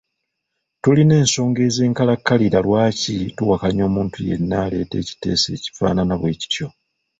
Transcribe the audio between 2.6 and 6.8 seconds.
lwaki tuwakanya omuntu yenna aleeta ekiteeso ekifaanana bwekityo.